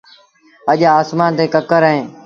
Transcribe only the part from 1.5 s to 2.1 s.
ڪڪر اهيݩ